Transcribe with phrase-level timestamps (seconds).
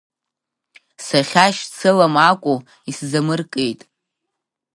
[1.05, 2.57] Сахьашьцылам акәу,
[2.89, 3.79] исзамыркит…